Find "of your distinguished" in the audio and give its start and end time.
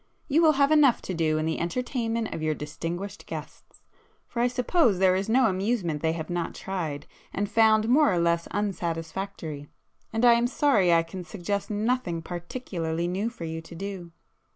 2.33-3.27